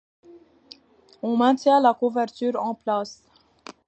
On 1.21 1.37
maintient 1.37 1.79
la 1.79 1.93
couverture 1.93 2.55
en 2.59 2.73
place. 2.73 3.23